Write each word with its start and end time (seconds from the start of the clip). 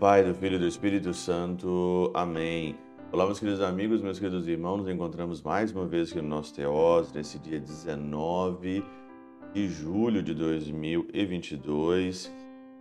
Pai, 0.00 0.24
do 0.24 0.34
Filho 0.34 0.56
e 0.56 0.58
do 0.58 0.66
Espírito 0.66 1.12
Santo. 1.12 2.10
Amém. 2.14 2.74
Olá, 3.12 3.26
meus 3.26 3.38
queridos 3.38 3.60
amigos, 3.60 4.00
meus 4.00 4.18
queridos 4.18 4.48
irmãos, 4.48 4.78
nos 4.78 4.88
encontramos 4.88 5.42
mais 5.42 5.72
uma 5.72 5.86
vez 5.86 6.10
aqui 6.10 6.22
no 6.22 6.28
nosso 6.28 6.54
Teós, 6.54 7.12
nesse 7.12 7.38
dia 7.38 7.60
19 7.60 8.82
de 9.52 9.68
julho 9.68 10.22
de 10.22 10.32
2022, 10.32 12.32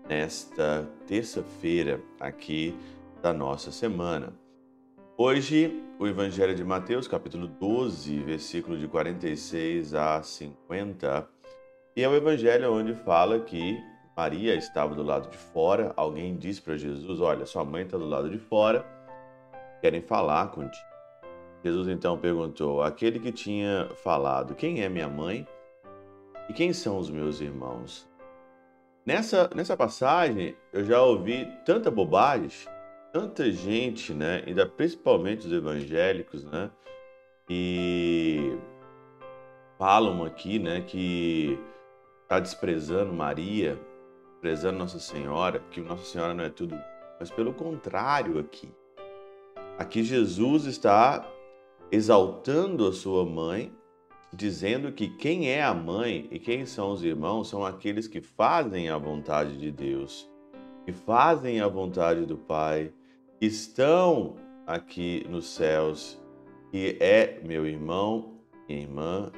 nesta 0.07 0.89
terça-feira 1.05 2.01
aqui 2.21 2.73
da 3.21 3.33
nossa 3.33 3.69
semana. 3.69 4.31
Hoje, 5.17 5.77
o 5.99 6.07
Evangelho 6.07 6.55
de 6.55 6.63
Mateus, 6.63 7.05
capítulo 7.05 7.49
12, 7.49 8.17
versículo 8.19 8.77
de 8.77 8.87
46 8.87 9.93
a 9.93 10.23
50, 10.23 11.27
e 11.97 12.01
é 12.01 12.07
o 12.07 12.15
Evangelho 12.15 12.71
onde 12.71 12.93
fala 12.93 13.41
que 13.41 13.77
Maria 14.19 14.53
estava 14.55 14.93
do 14.93 15.01
lado 15.01 15.29
de 15.29 15.37
fora. 15.37 15.93
Alguém 15.95 16.35
disse 16.35 16.61
para 16.61 16.75
Jesus: 16.75 17.21
Olha, 17.21 17.45
sua 17.45 17.63
mãe 17.63 17.83
está 17.83 17.97
do 17.97 18.05
lado 18.05 18.29
de 18.29 18.37
fora, 18.37 18.85
querem 19.79 20.01
falar 20.01 20.51
contigo. 20.51 20.85
Jesus 21.63 21.87
então 21.87 22.17
perguntou: 22.17 22.81
Aquele 22.83 23.17
que 23.17 23.31
tinha 23.31 23.87
falado, 24.03 24.55
quem 24.55 24.83
é 24.83 24.89
minha 24.89 25.07
mãe 25.07 25.47
e 26.49 26.53
quem 26.53 26.73
são 26.73 26.97
os 26.97 27.09
meus 27.09 27.39
irmãos? 27.39 28.09
Nessa, 29.05 29.49
nessa 29.55 29.77
passagem, 29.77 30.53
eu 30.73 30.83
já 30.83 31.01
ouvi 31.01 31.47
tanta 31.65 31.89
bobagem, 31.89 32.67
tanta 33.13 33.49
gente, 33.49 34.13
né, 34.13 34.43
ainda 34.45 34.67
principalmente 34.67 35.47
os 35.47 35.53
evangélicos, 35.53 36.43
né, 36.43 36.69
e 37.49 38.55
falam 39.79 40.25
aqui, 40.25 40.59
né, 40.59 40.81
que 40.81 41.57
está 42.23 42.39
desprezando 42.39 43.11
Maria, 43.13 43.79
prezando 44.41 44.79
Nossa 44.79 44.99
Senhora, 44.99 45.59
que 45.71 45.81
Nossa 45.81 46.05
Senhora 46.05 46.33
não 46.33 46.43
é 46.43 46.49
tudo, 46.49 46.79
mas 47.19 47.29
pelo 47.29 47.53
contrário 47.53 48.39
aqui. 48.39 48.71
Aqui 49.77 50.03
Jesus 50.03 50.65
está 50.65 51.29
exaltando 51.91 52.87
a 52.87 52.93
sua 52.93 53.25
mãe, 53.25 53.73
dizendo 54.33 54.91
que 54.91 55.07
quem 55.07 55.49
é 55.49 55.63
a 55.63 55.73
mãe 55.73 56.27
e 56.31 56.39
quem 56.39 56.65
são 56.65 56.91
os 56.91 57.03
irmãos 57.03 57.49
são 57.49 57.65
aqueles 57.65 58.07
que 58.07 58.21
fazem 58.21 58.89
a 58.89 58.97
vontade 58.97 59.57
de 59.57 59.71
Deus, 59.71 60.29
que 60.85 60.91
fazem 60.91 61.61
a 61.61 61.67
vontade 61.67 62.25
do 62.25 62.37
Pai, 62.37 62.93
que 63.39 63.45
estão 63.45 64.35
aqui 64.67 65.25
nos 65.29 65.47
céus, 65.47 66.21
que 66.71 66.97
é 66.99 67.41
meu 67.43 67.65
irmão, 67.65 68.35
minha 68.67 68.81
irmã. 68.81 69.31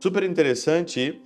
Super 0.00 0.22
interessante 0.22 1.22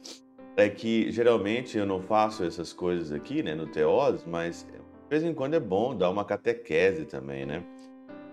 é 0.59 0.69
que 0.69 1.11
geralmente 1.13 1.79
eu 1.79 1.87
não 1.87 2.03
faço 2.03 2.45
essas 2.45 2.73
coisas 2.73 3.13
aqui, 3.13 3.43
né, 3.43 3.55
no 3.55 3.67
Teós, 3.67 4.25
mas 4.27 4.67
de 4.67 5.09
vez 5.09 5.23
em 5.23 5.33
quando 5.33 5.55
é 5.55 5.61
bom 5.61 5.97
dar 5.97 6.11
uma 6.11 6.25
catequese 6.25 7.05
também, 7.05 7.47
né? 7.47 7.63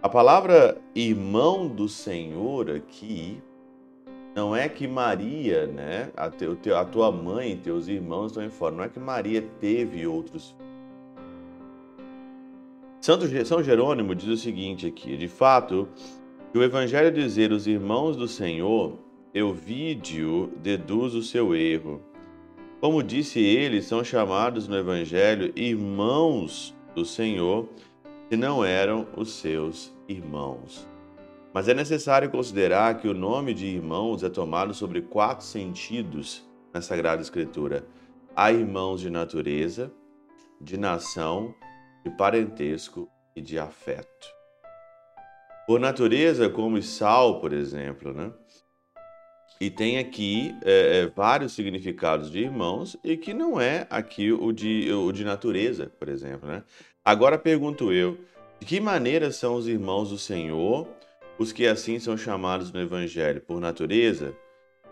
A 0.02 0.10
palavra 0.10 0.78
irmão 0.94 1.68
do 1.68 1.88
Senhor 1.88 2.70
aqui 2.72 3.42
não 4.36 4.56
é 4.56 4.68
que 4.68 4.88
Maria, 4.88 5.68
né, 5.68 6.12
a, 6.18 6.26
a 6.26 6.86
tua 6.86 7.12
mãe 7.12 7.52
e 7.52 7.56
teus 7.56 7.88
irmãos 7.88 8.28
estão 8.28 8.44
em 8.44 8.50
fora, 8.50 8.76
não 8.76 8.84
é 8.84 8.90
que 8.90 9.00
Maria 9.00 9.42
teve 9.60 10.06
outros 10.06 10.56
Santo 13.06 13.28
São 13.46 13.62
Jerônimo 13.62 14.16
diz 14.16 14.28
o 14.28 14.36
seguinte 14.36 14.88
aqui: 14.88 15.16
de 15.16 15.28
fato, 15.28 15.88
o 16.56 16.64
Evangelho 16.64 17.12
dizer 17.12 17.52
os 17.52 17.68
irmãos 17.68 18.18
do 18.18 18.28
Senhor, 18.28 18.98
Euvídio 19.32 20.52
deduz 20.58 21.14
o 21.14 21.22
seu 21.22 21.56
erro. 21.56 22.02
Como 22.86 23.02
disse 23.02 23.40
ele, 23.40 23.82
são 23.82 24.04
chamados 24.04 24.68
no 24.68 24.78
Evangelho 24.78 25.52
irmãos 25.56 26.72
do 26.94 27.04
Senhor, 27.04 27.68
se 28.30 28.38
não 28.38 28.64
eram 28.64 29.08
os 29.18 29.32
seus 29.32 29.92
irmãos. 30.08 30.88
Mas 31.52 31.68
é 31.68 31.74
necessário 31.74 32.30
considerar 32.30 33.00
que 33.00 33.08
o 33.08 33.14
nome 33.16 33.56
de 33.56 33.66
irmãos 33.66 34.22
é 34.22 34.30
tomado 34.30 34.72
sobre 34.72 35.02
quatro 35.02 35.44
sentidos 35.44 36.48
na 36.72 36.80
Sagrada 36.80 37.24
Escritura: 37.24 37.88
há 38.36 38.52
irmãos 38.52 39.02
de 39.02 39.10
natureza, 39.10 39.92
de 40.62 40.78
nação, 40.78 41.56
de 42.04 42.12
parentesco 42.12 43.10
e 43.36 43.42
de 43.42 43.58
afeto. 43.58 44.28
Por 45.66 45.80
natureza, 45.80 46.52
como 46.52 46.80
sal, 46.84 47.42
por 47.42 47.52
exemplo, 47.52 48.14
né? 48.14 48.32
E 49.60 49.70
tem 49.70 49.98
aqui 49.98 50.54
é, 50.64 51.00
é, 51.00 51.08
vários 51.08 51.54
significados 51.54 52.30
de 52.30 52.40
irmãos 52.40 52.98
e 53.04 53.16
que 53.16 53.34
não 53.34 53.60
é 53.60 53.88
aqui 53.90 54.32
o 54.32 54.52
de, 54.52 54.92
o 54.92 55.12
de 55.14 55.24
natureza, 55.24 55.92
por 55.98 56.10
exemplo. 56.10 56.50
Né? 56.50 56.62
Agora 57.04 57.38
pergunto 57.38 57.94
eu: 57.94 58.18
de 58.60 58.66
que 58.66 58.80
maneira 58.82 59.32
são 59.32 59.56
os 59.56 59.68
irmãos 59.68 60.10
do 60.10 60.18
Senhor, 60.18 60.88
os 61.40 61.54
que 61.54 61.66
assim 61.66 62.00
são 62.00 62.18
chamados 62.18 62.72
no 62.72 62.82
Evangelho? 62.82 63.42
Por 63.42 63.62
natureza? 63.62 64.36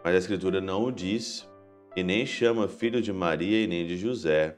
Mas 0.01 0.16
a 0.16 0.18
Escritura 0.18 0.62
não 0.62 0.85
o 0.85 0.91
diz, 0.91 1.47
e 1.95 2.01
nem 2.01 2.25
chama 2.25 2.68
filho 2.68 3.01
de 3.01 3.12
Maria 3.12 3.63
e 3.63 3.68
nem 3.68 3.85
de 3.85 3.97
José. 3.97 4.57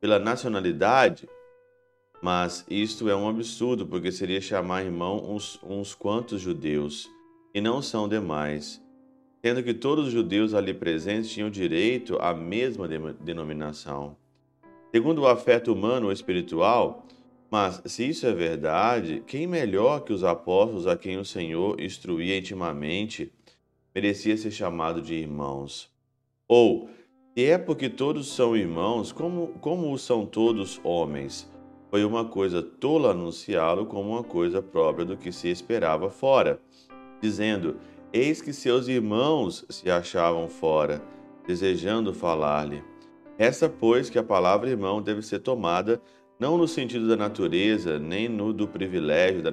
Pela 0.00 0.18
nacionalidade, 0.18 1.28
mas 2.22 2.64
isto 2.68 3.08
é 3.08 3.14
um 3.14 3.28
absurdo, 3.28 3.86
porque 3.86 4.10
seria 4.10 4.40
chamar 4.40 4.84
irmão 4.84 5.30
uns, 5.30 5.60
uns 5.62 5.94
quantos 5.94 6.40
judeus, 6.40 7.08
e 7.54 7.60
não 7.60 7.82
são 7.82 8.08
demais 8.08 8.82
sendo 9.44 9.62
que 9.62 9.74
todos 9.74 10.06
os 10.06 10.12
judeus 10.12 10.54
ali 10.54 10.72
presentes 10.72 11.30
tinham 11.30 11.50
direito 11.50 12.16
à 12.20 12.32
mesma 12.32 12.86
denominação. 13.20 14.16
Segundo 14.94 15.22
o 15.22 15.26
afeto 15.26 15.72
humano 15.72 16.06
ou 16.06 16.12
espiritual, 16.12 17.06
mas 17.50 17.82
se 17.86 18.08
isso 18.08 18.26
é 18.26 18.32
verdade, 18.32 19.22
quem 19.26 19.46
melhor 19.46 20.04
que 20.04 20.12
os 20.12 20.22
apóstolos 20.22 20.86
a 20.86 20.96
quem 20.96 21.18
o 21.18 21.24
Senhor 21.24 21.80
instruía 21.80 22.38
intimamente 22.38 23.32
merecia 23.94 24.36
ser 24.36 24.52
chamado 24.52 25.02
de 25.02 25.14
irmãos? 25.14 25.90
Ou, 26.46 26.88
se 27.36 27.44
é 27.44 27.58
porque 27.58 27.88
todos 27.88 28.34
são 28.34 28.56
irmãos, 28.56 29.10
como, 29.10 29.48
como 29.60 29.98
são 29.98 30.24
todos 30.24 30.80
homens? 30.84 31.50
Foi 31.90 32.04
uma 32.04 32.24
coisa 32.24 32.62
tola 32.62 33.10
anunciá-lo 33.10 33.86
como 33.86 34.12
uma 34.12 34.24
coisa 34.24 34.62
própria 34.62 35.04
do 35.04 35.16
que 35.16 35.32
se 35.32 35.48
esperava 35.48 36.08
fora, 36.08 36.60
dizendo: 37.22 37.76
Eis 38.12 38.42
que 38.42 38.52
seus 38.52 38.88
irmãos 38.88 39.64
se 39.70 39.90
achavam 39.90 40.48
fora, 40.48 41.00
desejando 41.46 42.12
falar-lhe. 42.12 42.82
Essa, 43.38 43.68
pois, 43.68 44.10
que 44.10 44.18
a 44.18 44.22
palavra 44.22 44.68
irmão 44.68 45.00
deve 45.00 45.22
ser 45.22 45.38
tomada 45.38 46.02
não 46.38 46.58
no 46.58 46.66
sentido 46.66 47.06
da 47.06 47.16
natureza, 47.16 47.98
nem 48.00 48.28
no 48.28 48.52
do 48.52 48.66
privilégio 48.66 49.42
da 49.42 49.50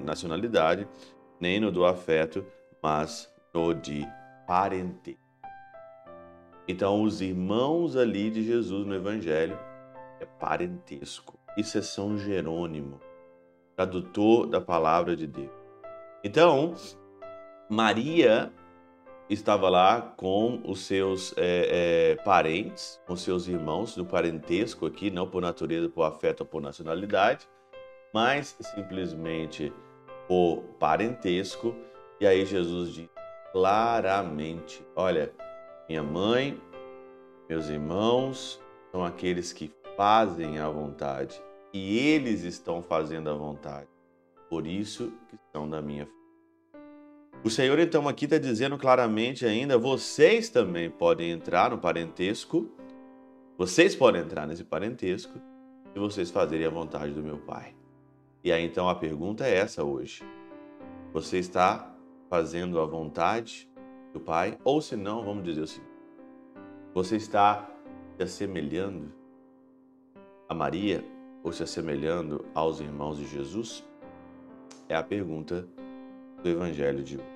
nacionalidade, 0.00 0.86
nem 1.40 1.58
no 1.58 1.72
do 1.72 1.84
afeto, 1.84 2.44
mas 2.82 3.32
no 3.54 3.72
de 3.72 4.06
parente. 4.46 5.18
Então, 6.68 7.02
os 7.02 7.22
irmãos 7.22 7.96
ali 7.96 8.30
de 8.30 8.42
Jesus 8.44 8.86
no 8.86 8.94
Evangelho 8.94 9.58
é 10.20 10.26
parentesco. 10.26 11.38
Isso 11.56 11.78
é 11.78 11.82
São 11.82 12.18
Jerônimo, 12.18 13.00
tradutor 13.74 14.46
da 14.46 14.60
palavra 14.60 15.16
de 15.16 15.26
Deus. 15.26 15.50
Então, 16.22 16.74
Maria 17.68 18.52
estava 19.28 19.68
lá 19.68 20.00
com 20.00 20.60
os 20.64 20.80
seus 20.80 21.34
é, 21.36 22.14
é, 22.16 22.22
parentes, 22.22 23.00
com 23.06 23.16
seus 23.16 23.48
irmãos 23.48 23.94
do 23.96 24.04
parentesco 24.04 24.86
aqui, 24.86 25.10
não 25.10 25.28
por 25.28 25.42
natureza, 25.42 25.88
por 25.88 26.02
afeto 26.02 26.42
ou 26.42 26.46
por 26.46 26.62
nacionalidade, 26.62 27.48
mas 28.14 28.56
simplesmente 28.60 29.72
por 30.28 30.62
parentesco. 30.78 31.74
E 32.20 32.26
aí 32.26 32.46
Jesus 32.46 32.92
diz 32.92 33.08
claramente: 33.52 34.86
Olha, 34.94 35.32
minha 35.88 36.02
mãe, 36.02 36.60
meus 37.48 37.68
irmãos 37.68 38.62
são 38.92 39.04
aqueles 39.04 39.52
que 39.52 39.72
fazem 39.96 40.58
a 40.58 40.68
vontade 40.68 41.42
e 41.72 41.98
eles 41.98 42.42
estão 42.42 42.82
fazendo 42.82 43.28
a 43.28 43.34
vontade. 43.34 43.88
Por 44.48 44.66
isso 44.66 45.12
que 45.28 45.36
são 45.52 45.68
da 45.68 45.82
minha. 45.82 46.15
O 47.46 47.48
Senhor 47.48 47.78
então 47.78 48.08
aqui 48.08 48.24
está 48.24 48.38
dizendo 48.38 48.76
claramente 48.76 49.46
ainda: 49.46 49.78
vocês 49.78 50.48
também 50.48 50.90
podem 50.90 51.30
entrar 51.30 51.70
no 51.70 51.78
parentesco, 51.78 52.68
vocês 53.56 53.94
podem 53.94 54.22
entrar 54.22 54.48
nesse 54.48 54.64
parentesco 54.64 55.38
se 55.92 55.96
vocês 55.96 56.28
fazerem 56.28 56.66
a 56.66 56.70
vontade 56.70 57.12
do 57.12 57.22
meu 57.22 57.38
Pai. 57.38 57.76
E 58.42 58.50
aí 58.50 58.64
então 58.64 58.88
a 58.88 58.96
pergunta 58.96 59.46
é 59.46 59.58
essa 59.58 59.84
hoje: 59.84 60.24
você 61.12 61.38
está 61.38 61.94
fazendo 62.28 62.80
a 62.80 62.84
vontade 62.84 63.70
do 64.12 64.18
Pai? 64.18 64.58
Ou 64.64 64.80
se 64.80 64.96
não, 64.96 65.24
vamos 65.24 65.44
dizer 65.44 65.60
o 65.60 65.66
seguinte: 65.68 65.92
você 66.92 67.14
está 67.14 67.70
se 68.16 68.24
assemelhando 68.24 69.12
a 70.48 70.52
Maria 70.52 71.04
ou 71.44 71.52
se 71.52 71.62
assemelhando 71.62 72.44
aos 72.52 72.80
irmãos 72.80 73.18
de 73.18 73.24
Jesus? 73.28 73.84
É 74.88 74.96
a 74.96 75.02
pergunta 75.04 75.64
do 76.42 76.48
Evangelho 76.48 77.04
de 77.04 77.18
hoje. 77.18 77.35